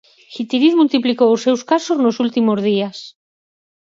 [0.35, 2.97] Guitiriz multiplicou os seus casos nos últimos días.